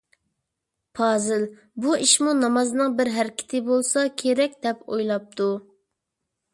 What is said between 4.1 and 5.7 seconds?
كېرەك» دەپ ئويلاپتۇ.